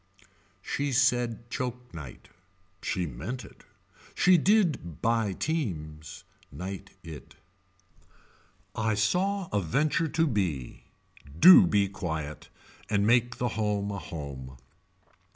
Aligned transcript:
She 0.63 0.91
said 0.91 1.47
choke 1.51 1.93
night. 1.93 2.29
She 2.81 3.05
meant 3.05 3.45
it. 3.45 3.63
She 4.15 4.35
did 4.35 4.99
buy 4.99 5.33
teams. 5.33 6.23
Night 6.51 6.89
it. 7.03 7.35
I 8.73 8.95
saw 8.95 9.47
a 9.53 9.61
venture 9.61 10.07
to 10.07 10.25
be 10.25 10.85
do 11.37 11.67
be 11.67 11.87
quiet 11.87 12.49
and 12.89 13.05
make 13.05 13.37
the 13.37 13.49
home 13.49 13.91
a 13.91 13.99
home. 13.99 14.57